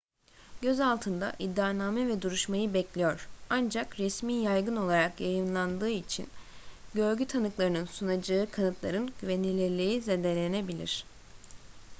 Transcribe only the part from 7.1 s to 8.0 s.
tanıklarının